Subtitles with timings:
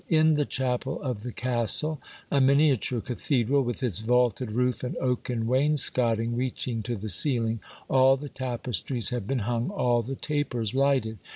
[0.09, 2.01] In the chapel of the castle,
[2.31, 8.17] a miniature cathedral, with its vaulted roof and oaken wainscoting reaching to the ceiHng, all
[8.17, 11.19] the tapestries have been hung, all the tapers lighted.